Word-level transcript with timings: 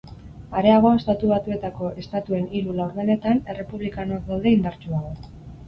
Areago, 0.61 0.93
estatu 1.01 1.29
batuetako 1.31 1.91
estatuen 2.05 2.49
hiru 2.55 2.75
laurdenetan, 2.81 3.45
errepublikanoak 3.55 4.27
daude 4.33 4.57
indartsuago. 4.59 5.17